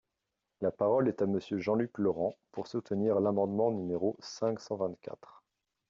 [0.61, 5.43] La parole est à Monsieur Jean-Luc Laurent, pour soutenir l’amendement numéro cinq cent vingt-quatre.